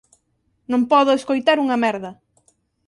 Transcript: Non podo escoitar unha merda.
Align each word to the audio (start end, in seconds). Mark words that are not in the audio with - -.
Non 0.71 0.81
podo 0.91 1.15
escoitar 1.19 1.57
unha 1.63 1.77
merda. 1.85 2.11